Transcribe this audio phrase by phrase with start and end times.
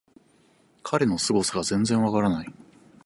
[0.81, 2.51] 彼のすごさが全然わからない